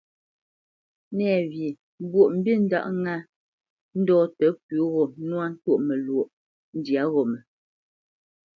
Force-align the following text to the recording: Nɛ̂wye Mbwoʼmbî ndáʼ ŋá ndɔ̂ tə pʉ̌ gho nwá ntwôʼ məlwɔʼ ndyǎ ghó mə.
Nɛ̂wye 1.17 1.67
Mbwoʼmbî 2.03 2.53
ndáʼ 2.65 2.85
ŋá 3.03 3.15
ndɔ̂ 3.99 4.19
tə 4.37 4.45
pʉ̌ 4.65 4.79
gho 4.93 5.03
nwá 5.27 5.45
ntwôʼ 5.53 5.79
məlwɔʼ 5.87 6.29
ndyǎ 6.77 7.03
ghó 7.11 7.21
mə. 7.31 7.39